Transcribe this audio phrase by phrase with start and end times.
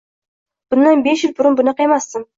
[0.73, 2.27] Bundan besh yil burun bunaqa emasdim.